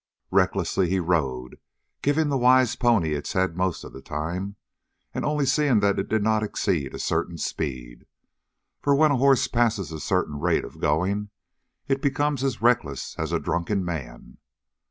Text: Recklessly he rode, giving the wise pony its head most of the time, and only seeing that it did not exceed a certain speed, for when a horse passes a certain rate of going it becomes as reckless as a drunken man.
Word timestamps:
Recklessly 0.31 0.89
he 0.89 0.99
rode, 0.99 1.59
giving 2.01 2.29
the 2.29 2.35
wise 2.39 2.75
pony 2.75 3.13
its 3.13 3.33
head 3.33 3.55
most 3.55 3.83
of 3.83 3.93
the 3.93 4.01
time, 4.01 4.55
and 5.13 5.23
only 5.23 5.45
seeing 5.45 5.79
that 5.81 5.99
it 5.99 6.09
did 6.09 6.23
not 6.23 6.41
exceed 6.41 6.95
a 6.95 6.97
certain 6.97 7.37
speed, 7.37 8.07
for 8.81 8.95
when 8.95 9.11
a 9.11 9.17
horse 9.17 9.47
passes 9.47 9.91
a 9.91 9.99
certain 9.99 10.39
rate 10.39 10.65
of 10.65 10.79
going 10.79 11.29
it 11.87 12.01
becomes 12.01 12.43
as 12.43 12.63
reckless 12.63 13.13
as 13.19 13.31
a 13.31 13.39
drunken 13.39 13.85
man. 13.85 14.39